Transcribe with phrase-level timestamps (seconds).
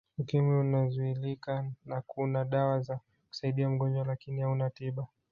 [0.17, 5.07] Ukimwi unazuilika na kuna dawa za kusaidia mgojwa lakini hauna tiba